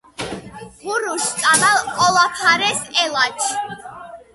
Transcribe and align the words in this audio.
ღურუშ 0.83 1.23
წამალ 1.43 1.79
ოლაფარეს 2.07 2.79
ელაჩ 3.05 3.41